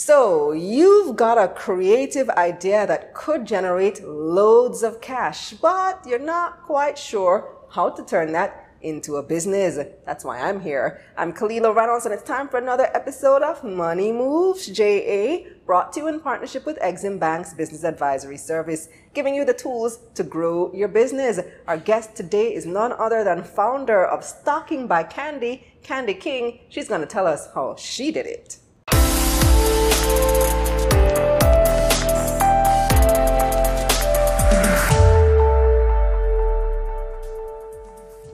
[0.00, 6.62] So, you've got a creative idea that could generate loads of cash, but you're not
[6.62, 9.76] quite sure how to turn that into a business.
[10.06, 11.00] That's why I'm here.
[11.16, 16.00] I'm Kalila Reynolds, and it's time for another episode of Money Moves JA, brought to
[16.02, 20.72] you in partnership with Exim Bank's Business Advisory Service, giving you the tools to grow
[20.72, 21.40] your business.
[21.66, 26.60] Our guest today is none other than founder of Stocking by Candy, Candy King.
[26.68, 28.58] She's going to tell us how she did it.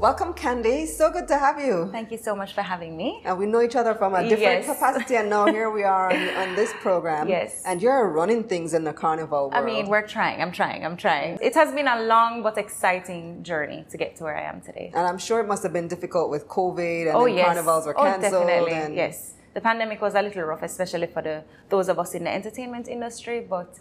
[0.01, 0.85] Welcome, Candy.
[0.85, 1.89] So good to have you.
[1.91, 3.23] Thank you so much for having me.
[3.25, 4.67] And we know each other from a different Yes.
[4.67, 7.27] capacity, and now here we are on, on this program.
[7.27, 7.63] Yes.
[7.65, 9.55] And you're running things in the carnival world.
[9.55, 10.43] I mean, we're trying.
[10.43, 10.85] I'm trying.
[10.85, 11.39] I'm trying.
[11.41, 14.91] It has been a long but exciting journey to get to where I am today.
[14.95, 17.47] and I'm sure it must have been difficult with COVID and oh yes.
[17.47, 18.35] carnivals were cancelled.
[18.35, 18.73] oh, definitely.
[18.73, 19.33] and Yes.
[19.55, 22.89] The pandemic was a little rough, especially for the those of us in the entertainment
[22.89, 23.79] industry, but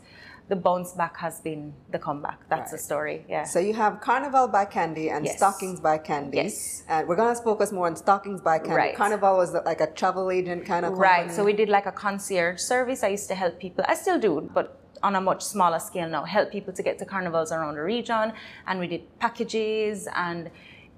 [0.50, 2.40] the bounce back has been the comeback.
[2.50, 3.26] That's the story.
[3.30, 3.46] Yeah.
[3.46, 5.38] So you have Carnival by Candy and Yes.
[5.38, 6.38] Stockings by Candy.
[6.38, 6.84] Yes.
[6.90, 8.76] And we're going to focus more on Stockings by Candy.
[8.76, 8.96] Right.
[8.96, 11.32] Carnival was like a travel agent kind of Right.
[11.32, 13.04] So we did like a concierge service.
[13.04, 13.86] I used to help people.
[13.88, 16.24] I still do, but on a much smaller scale now.
[16.24, 18.34] Help people to get to carnivals around the region,
[18.68, 20.50] and we did packages, and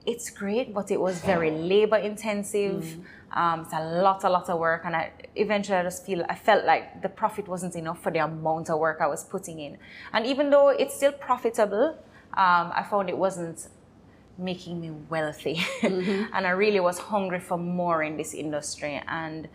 [0.05, 2.83] it's great, but it was very labor intensive.
[2.83, 3.03] Mm.
[3.35, 6.35] Um, it's a lot, a lot of work, and I eventually I just feel I
[6.35, 9.77] felt like the profit wasn't enough for the amount of work I was putting in.
[10.13, 11.97] And even though it's still profitable,
[12.33, 13.67] um, I found it wasn't
[14.37, 15.61] making me wealthy.
[15.83, 19.01] and I really was hungry for more in this industry.
[19.07, 19.47] And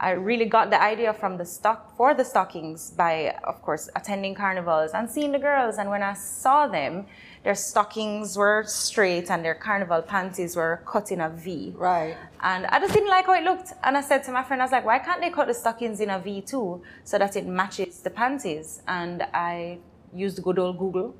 [0.00, 4.34] I really got the idea from the stock for the stockings by, of course, attending
[4.34, 5.78] carnivals and seeing the girls.
[5.78, 7.06] And when I saw them,
[7.42, 11.74] their stockings were straight and their carnival panties were cut in a V.
[11.76, 12.16] Right.
[12.42, 13.72] And I just didn't like how it looked.
[13.82, 16.00] And I said to my friend, I was like, why can't they cut the stockings
[16.00, 18.82] in a V too so that it matches the panties?
[18.86, 19.78] And I
[20.14, 21.16] used good old Google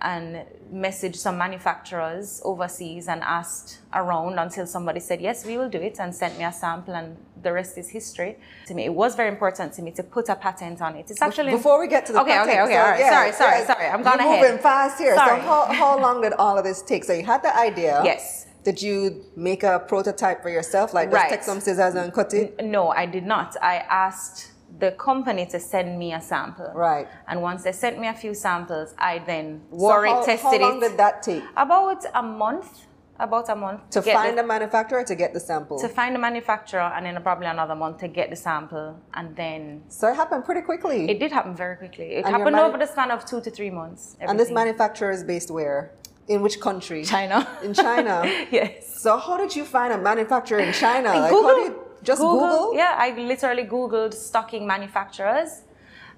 [0.00, 5.78] and messaged some manufacturers overseas and asked around until somebody said, yes, we will do
[5.78, 8.36] it and sent me a sample and the rest is history.
[8.66, 11.10] To me, it was very important to me to put a patent on it.
[11.10, 13.00] It's actually Before we get to the okay, patent, okay, okay, so, all right.
[13.00, 13.86] yeah, sorry, sorry, yeah, sorry.
[13.88, 14.40] I'm going ahead.
[14.42, 15.14] moving fast here.
[15.14, 15.40] Sorry.
[15.40, 17.04] So how, how long did all of this take?
[17.04, 18.00] So you had the idea.
[18.04, 18.46] Yes.
[18.64, 20.94] Did you make a prototype for yourself?
[20.94, 21.30] Like just Right.
[21.30, 22.64] take some scissors and cut it?
[22.64, 23.56] No, I did not.
[23.62, 26.70] I asked the company to send me a sample.
[26.74, 27.06] Right.
[27.28, 30.60] And once they sent me a few samples, I then wore so how, it, tested
[30.60, 30.88] how long it.
[30.88, 31.44] did that take?
[31.56, 32.86] About a month.
[33.16, 35.78] About a month To get find the, a manufacturer to get the sample?
[35.78, 39.84] to find a manufacturer, and then probably another month to get the sample, and then
[39.88, 41.08] so it happened pretty quickly.
[41.08, 42.06] it did happen very quickly.
[42.16, 44.16] It And happened manu- over the span of two to three months.
[44.18, 45.92] and this manufacturer is based where?
[46.26, 47.04] In which country?
[47.04, 47.46] China.
[47.62, 48.22] In China.
[48.50, 49.00] yes.
[49.00, 51.10] So how did you find a manufacturer in China?
[51.14, 51.83] Like, Google.
[52.06, 52.74] How did you just Google?
[52.74, 55.62] Yeah, I literally Googled stocking manufacturers,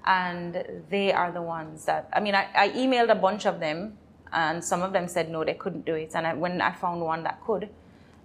[0.05, 2.09] and they are the ones that.
[2.13, 3.97] I mean, I, I emailed a bunch of them,
[4.31, 6.11] and some of them said no, they couldn't do it.
[6.15, 7.69] And I, when I found one that could,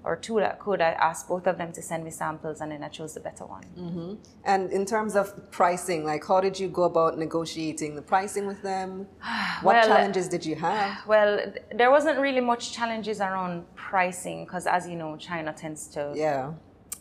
[0.05, 2.83] or two that could, I asked both of them to send me samples, and then
[2.83, 3.65] I chose the better one.
[3.79, 4.19] Mm.
[4.45, 8.63] And in terms of pricing, like how did you go about negotiating the pricing with
[8.63, 9.07] them?
[9.63, 10.99] What Well, challenges did you have?
[11.07, 16.13] Well, there wasn't really much challenges around pricing because, as you know, China tends to
[16.17, 16.53] Yeah.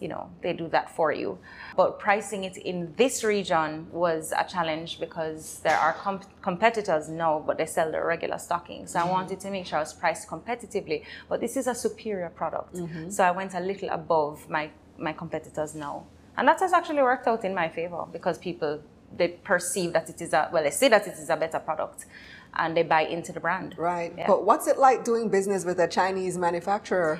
[0.01, 1.37] You know they do that for you.
[1.77, 7.43] But pricing it in this region was a challenge because there are com- competitors now
[7.45, 9.11] but they sell the regular stocking so i mm-hmm.
[9.11, 12.75] wanted to make sure i was priced competitively but this is a superior product.
[12.75, 13.09] Mm-hmm.
[13.09, 16.05] So i went a little above my my competitors now.
[16.37, 18.81] And that has actually worked out in my favor because people
[19.15, 22.05] they perceive that it is a well they say that it is a better product
[22.55, 23.75] and they buy into the brand.
[23.77, 24.13] Right.
[24.17, 24.27] Yeah.
[24.27, 27.19] But what's it like doing business with a Chinese manufacturer?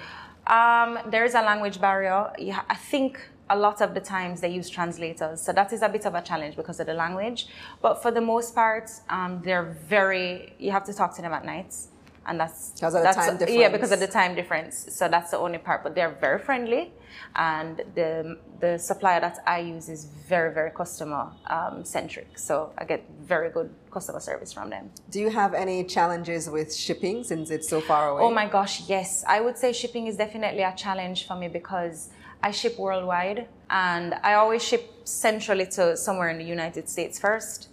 [0.52, 2.30] Um, there is a language barrier.
[2.70, 6.06] I think a lot of the times they use translators, so that is a bit
[6.06, 7.48] of a challenge because of the language.
[7.82, 10.54] But for the most part, um, they're very.
[10.60, 11.88] You have to talk to them at nights,
[12.26, 13.72] and that's Because of the time yeah difference.
[13.72, 14.88] because of the time difference.
[14.94, 15.84] So that's the only part.
[15.84, 16.94] But they're very friendly,
[17.36, 22.38] and the the supplier that I use is very very customer um, centric.
[22.38, 23.02] So I get
[23.34, 24.92] very good customer service from them.
[25.10, 28.22] Do you have any challenges with shipping since it's so far away?
[28.24, 29.24] Oh my gosh, yes.
[29.28, 32.10] I would say shipping is definitely a challenge for me because
[32.44, 37.70] I ship worldwide and I always ship centrally to somewhere in the United States first.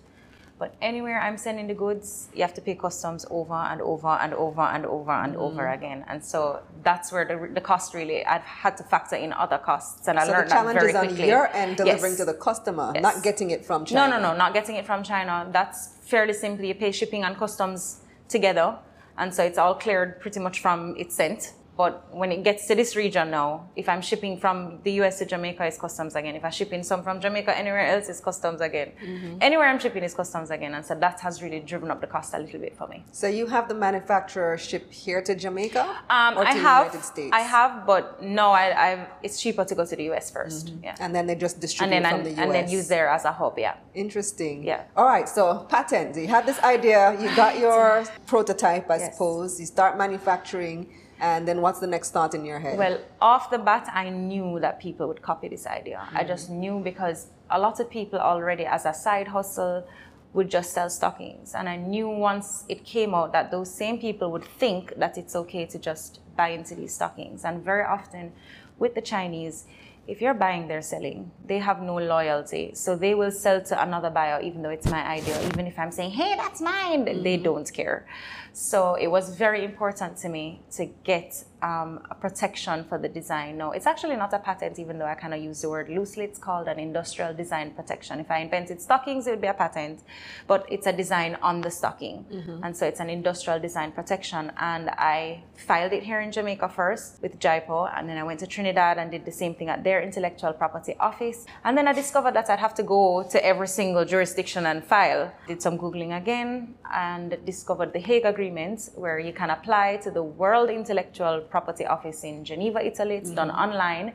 [0.58, 4.34] But anywhere I'm sending the goods, you have to pay customs over and over and
[4.34, 5.74] over and over and over Mm.
[5.74, 6.04] again.
[6.08, 10.08] And so that's where the, the cost really, I've had to factor in other costs
[10.08, 12.18] and I so the learned that challenge is on your end delivering Yes.
[12.18, 13.02] to the customer, Yes.
[13.02, 14.08] not getting it from China.
[14.08, 15.46] No, no, no, not getting it from China.
[15.52, 16.64] That's fairly simple.
[16.64, 18.78] You pay shipping and customs together.
[19.16, 21.52] And so it's all cleared pretty much from its sent.
[21.78, 25.24] But when it gets to this region now, if I'm shipping from the US to
[25.24, 26.34] Jamaica, it's customs again.
[26.34, 28.90] If I'm shipping some from Jamaica anywhere else, it's customs again.
[29.00, 29.38] Mm-hmm.
[29.40, 30.74] Anywhere I'm shipping is customs again.
[30.74, 33.04] And so that has really driven up the cost a little bit for me.
[33.12, 36.98] So you have the manufacturer ship here to Jamaica um, or to I have, the
[36.98, 37.30] United States?
[37.32, 40.84] I have, but no, I, I've, it's cheaper to go to the US 1st mm-hmm.
[40.84, 40.96] Yeah.
[40.98, 42.38] And then they just distribute and then, from the US.
[42.40, 43.76] And then use there as a hub, yeah.
[43.94, 44.64] Interesting.
[44.64, 44.82] Yeah.
[44.96, 46.16] All right, so patent.
[46.16, 49.12] You had this idea, you got your prototype, I yes.
[49.12, 49.60] suppose.
[49.60, 52.78] You start manufacturing and then what's the next thought in your head?
[52.78, 55.98] Well, off the bat, I knew that people would copy this idea.
[55.98, 56.16] Mm-hmm.
[56.16, 59.86] I just knew because a lot of people already, as a side hustle,
[60.32, 61.54] would just sell stockings.
[61.54, 65.34] And I knew once it came out that those same people would think that it's
[65.34, 67.44] okay to just buy into these stockings.
[67.44, 68.32] And very often
[68.78, 69.66] with the Chinese,
[70.08, 71.30] if you're buying, they're selling.
[71.44, 72.72] They have no loyalty.
[72.74, 75.38] So they will sell to another buyer, even though it's my idea.
[75.48, 78.06] Even if I'm saying, hey, that's mine, they don't care.
[78.54, 83.56] So it was very important to me to get um, a protection for the design.
[83.56, 86.24] No, it's actually not a patent, even though I kind of use the word loosely.
[86.24, 88.18] It's called an industrial design protection.
[88.18, 90.00] If I invented stockings, it would be a patent,
[90.46, 92.24] but it's a design on the stocking.
[92.32, 92.64] Mm-hmm.
[92.64, 94.50] And so it's an industrial design protection.
[94.56, 98.46] And I filed it here in Jamaica first with JIPO, and then I went to
[98.46, 101.46] Trinidad and did the same thing at their intellectual property office.
[101.64, 105.32] And then I discovered that I'd have to go to every single jurisdiction and file.
[105.46, 110.22] Did some Googling again and discovered the Hague Agreement, where you can apply to the
[110.22, 113.16] World Intellectual Property Office in Geneva, Italy.
[113.16, 113.50] It's mm-hmm.
[113.50, 114.12] done online.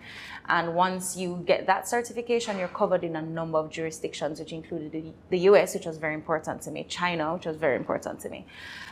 [0.48, 5.14] And once you get that certification, you're covered in a number of jurisdictions, which included
[5.30, 8.46] the, US, which was very important to me, China, which was very important to me.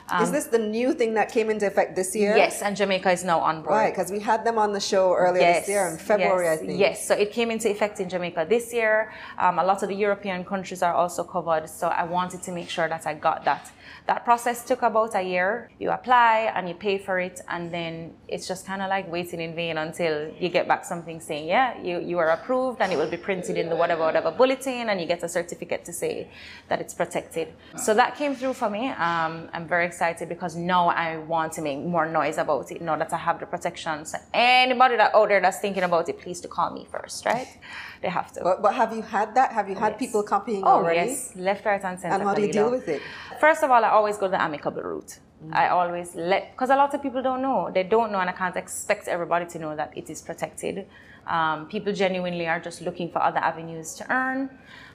[0.09, 2.35] Um, is this the new thing that came into effect this year?
[2.35, 3.75] Yes, and Jamaica is now on board.
[3.75, 6.59] Right, because we had them on the show earlier yes, this year in February, yes,
[6.59, 6.70] I think.
[6.77, 9.11] Yes, so it came into effect in Jamaica this year.
[9.37, 12.69] Um, a lot of the European countries are also covered, so I wanted to make
[12.69, 13.71] sure that I got that.
[14.07, 15.69] That process took about a year.
[15.79, 19.41] You apply and you pay for it, and then it's just kind of like waiting
[19.41, 22.97] in vain until you get back something saying, yeah, you, you are approved, and it
[22.97, 26.27] will be printed in the whatever, whatever bulletin, and you get a certificate to say
[26.67, 27.49] that it's protected.
[27.75, 28.89] So that came through for me.
[28.89, 32.95] Um, I'm very excited because now I want to make more noise about it, now
[32.95, 34.05] that I have the protection.
[34.05, 37.47] So anybody that out there that's thinking about it, please to call me first, right?
[38.01, 38.41] They have to.
[38.43, 39.51] But, but have you had that?
[39.51, 39.99] Have you had yes.
[39.99, 41.11] people copying oh, already?
[41.11, 42.15] yes, left, right, and center.
[42.15, 43.01] And how do you deal with it?
[43.39, 45.19] First of all, I always go the amicable route.
[45.43, 45.55] Mm-hmm.
[45.55, 47.71] I always let, because a lot of people don't know.
[47.73, 50.85] They don't know, and I can't expect everybody to know that it is protected.
[51.27, 54.49] Um, people genuinely are just looking for other avenues to earn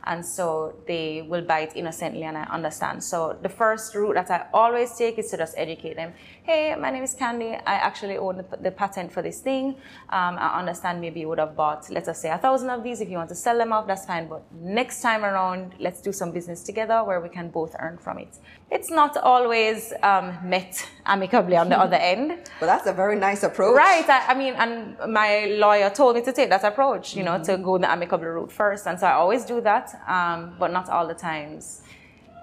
[0.07, 3.03] and so they will buy it innocently and I understand.
[3.03, 6.13] So the first route that I always take is to just educate them.
[6.45, 7.55] Hey, my name is Candy.
[7.55, 9.77] I actually own the, the patent for this thing.
[10.11, 13.01] Um, I understand maybe you would have bought, let us say, a thousand of these.
[13.01, 14.29] If you want to sell them off, that's fine.
[14.29, 18.19] But next time around, let's do some business together where we can both earn from
[18.19, 18.39] it.
[18.71, 22.39] It's not always um, met amicably on the other end.
[22.61, 23.77] But that's a very nice approach.
[23.77, 24.09] Right.
[24.09, 27.57] I, I, mean, and my lawyer told me to take that approach, you know, mm-hmm.
[27.57, 28.87] to go the amicable route first.
[28.87, 31.83] And so I always do that um, but not all the times.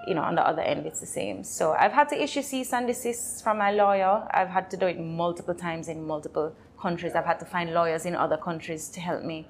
[0.05, 1.45] You know, on the other end, it's the same.
[1.45, 4.27] So I've had to issue cease and desist from my lawyer.
[4.31, 7.13] I've had to do it multiple times in multiple countries.
[7.15, 9.47] I've had to find lawyers in other countries to help me.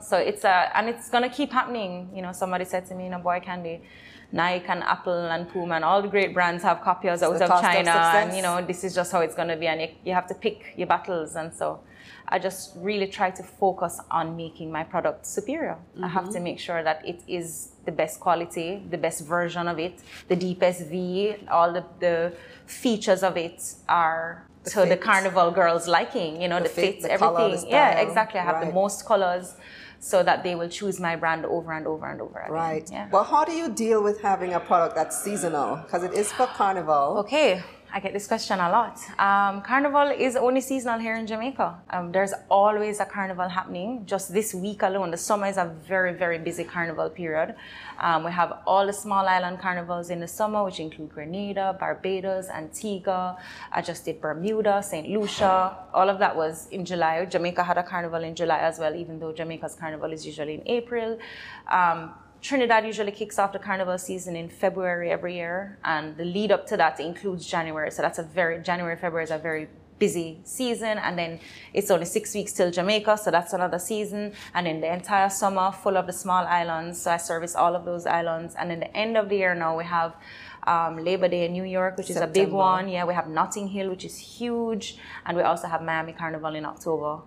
[0.00, 2.10] So it's a, and it's gonna keep happening.
[2.14, 3.82] You know, somebody said to me, you know, boy, Candy,
[4.30, 7.90] Nike and Apple and Puma and all the great brands have copiers out of China,
[7.90, 10.28] of and you know, this is just how it's gonna be, and you, you have
[10.28, 11.80] to pick your battles, and so.
[12.28, 15.76] I just really try to focus on making my product superior.
[15.76, 16.04] Mm-hmm.
[16.04, 16.44] I have to mm-hmm.
[16.44, 20.86] make sure that it is the best quality, the best version of it, the deepest
[20.86, 22.32] V, all the, the
[22.66, 24.88] features of it are the to fit.
[24.88, 27.36] the carnival girls' liking, you know, the, the fit, the everything.
[27.36, 28.40] Color, the yeah, exactly.
[28.40, 28.66] I have right.
[28.66, 29.54] the most colors
[29.98, 32.52] so that they will choose my brand over and over and over again.
[32.52, 32.88] Right.
[32.90, 33.08] Yeah.
[33.10, 35.76] Well, how do you deal with having a product that's seasonal?
[35.76, 37.18] Because it is for carnival.
[37.18, 37.62] Okay.
[37.96, 38.98] I get this question a lot.
[39.18, 41.78] Um, carnival is only seasonal here in Jamaica.
[41.88, 44.04] Um, there's always a carnival happening.
[44.04, 47.54] Just this week alone, the summer is a very, very busy carnival period.
[47.98, 52.50] Um, we have all the small island carnivals in the summer, which include Grenada, Barbados,
[52.50, 53.38] Antigua.
[53.72, 55.08] I just did Bermuda, St.
[55.08, 55.74] Lucia.
[55.94, 57.24] All of that was in July.
[57.24, 60.62] Jamaica had a carnival in July as well, even though Jamaica's carnival is usually in
[60.66, 61.18] April.
[62.42, 66.66] Trinidad usually kicks off the carnival season in February every year, and the lead up
[66.66, 67.90] to that includes January.
[67.90, 71.40] So that's a very January, February is a very busy season, and then
[71.72, 75.72] it's only six weeks till Jamaica, so that's another season, and then the entire summer
[75.72, 77.00] full of the small islands.
[77.00, 79.76] So I service all of those islands, and then the end of the year now
[79.76, 80.14] we have.
[80.68, 82.28] Um, Labor Day in New York, which September.
[82.28, 82.88] is a big one.
[82.88, 86.64] Yeah, we have Notting Hill, which is huge, and we also have Miami Carnival in
[86.64, 87.22] October.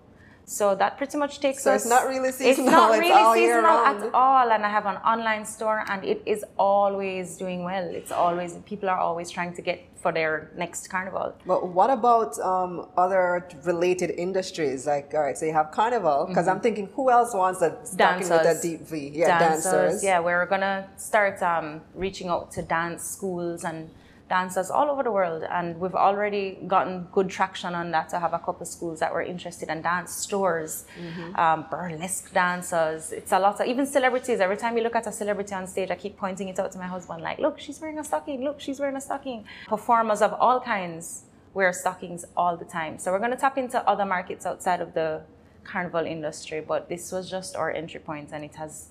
[0.50, 1.84] So that pretty much takes so us.
[1.84, 2.66] So it's not really seasonal.
[2.66, 4.52] it's not really all seasonal at all.
[4.52, 7.86] And I have an online store, and it is always doing well.
[7.94, 11.36] It's always people are always trying to get for their next carnival.
[11.46, 14.88] But what about um, other related industries?
[14.88, 18.28] Like, all right, so you have carnival, because I'm thinking, who else wants a stocking
[18.28, 18.62] with a Mm-hmm.
[18.68, 19.12] Deep V?
[19.14, 20.04] Yeah, dancers.
[20.04, 23.92] Yeah, we're gonna start um, reaching out to dance schools and
[24.30, 28.10] dancers all over the world, and we've already gotten good traction on that.
[28.10, 31.36] To have a couple schools that were interested in dance stores, Mm-hmm.
[31.44, 33.12] um, burlesque dancers.
[33.12, 34.40] It's a lot of even celebrities.
[34.40, 36.78] Every time you look at a celebrity on stage, I keep pointing it out to
[36.78, 38.44] my husband, like, "Look, she's wearing a stocking.
[38.44, 43.00] Look, she's wearing a stocking." Performers of all kinds wear stockings all the time.
[43.00, 45.22] So we're gonna tap into other markets outside of the
[45.64, 48.90] carnival industry, but this was just our entry point, and it has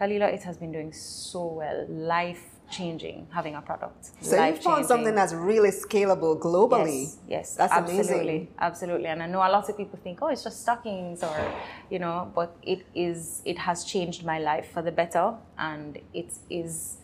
[0.00, 1.86] Kalila, it has been doing so well.
[1.88, 4.10] Life changing having a product.
[4.20, 7.02] So you found something that's really scalable globally.
[7.02, 8.48] Yes, yes, That's absolutely, amazing.
[8.58, 9.06] absolutely.
[9.06, 11.52] And I know a lot of people think, oh, it's just stockings, or
[11.90, 13.42] you know, but it is.
[13.44, 16.96] It has changed my life for the better, and it is.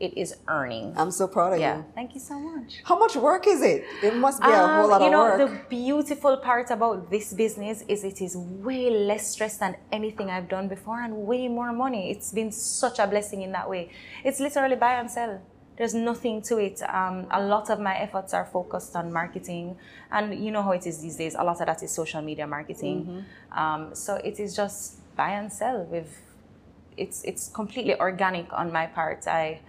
[0.00, 0.92] It is earning.
[0.96, 1.84] I'm so proud of yeah, you.
[1.94, 2.80] thank you so much.
[2.84, 3.84] How much work is it?
[4.02, 5.38] It must be a Um, whole lot you of know, work.
[5.38, 10.48] the beautiful part about this business is it is way less stress than anything I've
[10.48, 12.10] done before and way more money.
[12.10, 13.90] It's been such a blessing in that way.
[14.24, 15.40] It's literally buy and sell.
[15.76, 16.82] There's nothing to it.
[16.88, 19.76] Um, a lot of my efforts are focused on marketing,
[20.10, 21.34] and you know how it is these days.
[21.38, 23.04] A lot of that is social media marketing.
[23.52, 23.58] Mm-hmm.
[23.58, 25.84] Um, so it is just buy and sell.
[25.84, 26.20] With
[26.96, 29.26] it's it's completely organic on my part.
[29.28, 29.60] I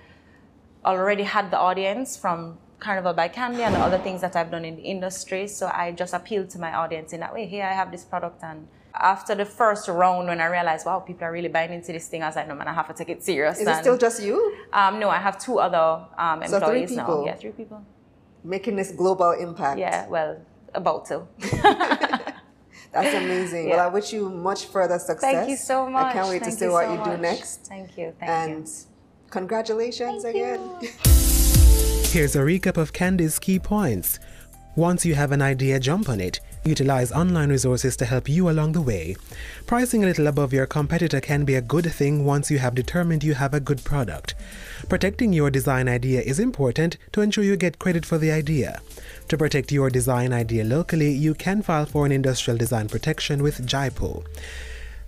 [0.86, 4.66] already had the audience from Carnival by Candy and the other things that I've done
[4.66, 5.48] in the industry.
[5.48, 7.46] So I just appealed to my audience in that way.
[7.48, 11.26] Here I have this product and after the first round when I realized, wow, people
[11.26, 13.10] are really buying into this thing, I was like, no man, I have to take
[13.10, 13.60] it serious.
[13.60, 16.92] is it still just you um, no, I have two other um, So three employees
[16.92, 17.04] now.
[17.04, 17.26] people.
[17.26, 17.86] Yeah, three people.
[18.44, 19.80] making this global impact?
[19.80, 20.40] Yeah, well,
[20.74, 21.28] about to.
[22.92, 23.70] That's amazing.
[23.70, 25.20] Well, I wish you much further success.
[25.20, 26.06] Thank you so much.
[26.06, 27.66] I can't wait Thank to see what so you do next.
[27.66, 28.14] Thank you.
[28.18, 28.95] Thank and you.
[29.36, 30.62] Congratulations Thank again.
[30.82, 30.88] you.
[32.16, 34.18] Here's a recap of Candy's key points.
[34.78, 36.40] Once you have an idea, jump on it.
[36.64, 39.16] Utilize online resources to help you along the way.
[39.68, 43.24] Pricing a little above your competitor can be a good thing once you have determined
[43.24, 44.36] you have a good product.
[44.88, 48.82] Protecting your design idea is important to ensure you get credit for the idea.
[49.28, 53.68] To protect your design idea locally, you can file for an industrial design protection with
[53.68, 54.26] JIPO.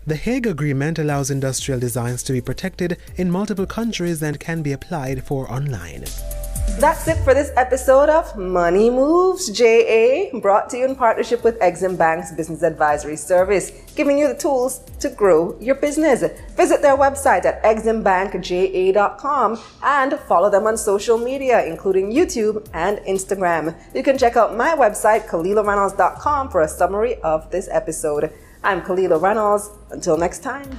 [0.08, 4.72] The Hague Agreement allows industrial designs to be protected in multiple countries and can be
[4.72, 6.06] applied for online.
[6.80, 11.60] That's it for this episode of Money Moves JA, brought to you in partnership with
[11.60, 16.24] Exim Bank's Business Advisory Service, giving you the tools to grow your business.
[16.56, 23.76] Visit their website at eximbankja.com and follow them on social media, including YouTube and Instagram.
[23.94, 28.32] You can check out my website, KalilaReynolds.com, for a summary of this episode.
[28.68, 29.70] I'm Kalila Reynolds.
[29.92, 30.78] Until next time.